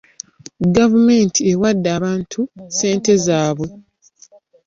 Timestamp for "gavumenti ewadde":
0.75-1.89